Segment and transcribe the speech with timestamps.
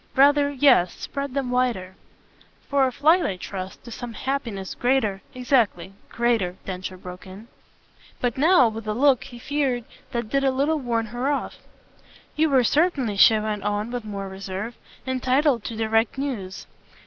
[0.15, 1.95] "Rather, yes spread them the wider."
[2.69, 5.93] "For a flight, I trust, to some happiness greater!" "Exactly.
[6.09, 7.47] Greater," Densher broke in;
[8.19, 11.57] but now with a look, he feared, that did a little warn her off.
[12.35, 14.75] "You were certainly," she went on with more reserve,
[15.05, 16.65] "entitled to direct news.